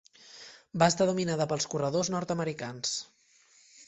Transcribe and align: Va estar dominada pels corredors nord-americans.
Va 0.83 0.85
estar 0.93 1.05
dominada 1.09 1.45
pels 1.51 1.67
corredors 1.73 2.09
nord-americans. 2.13 2.95